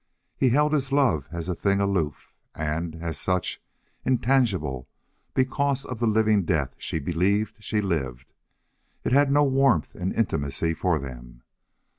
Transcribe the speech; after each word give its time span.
He 0.35 0.49
held 0.49 0.73
his 0.73 0.91
love 0.91 1.27
as 1.31 1.47
a 1.47 1.53
thing 1.53 1.79
aloof, 1.79 2.33
and, 2.55 2.95
as 3.03 3.19
such, 3.19 3.61
intangible 4.03 4.89
because 5.35 5.85
of 5.85 5.99
the 5.99 6.07
living 6.07 6.43
death 6.43 6.73
she 6.79 6.97
believed 6.97 7.63
she 7.63 7.81
lived, 7.81 8.33
it 9.03 9.11
had 9.11 9.31
no 9.31 9.43
warmth 9.43 9.93
and 9.93 10.11
intimacy 10.11 10.73
for 10.73 10.97
them. 10.97 11.43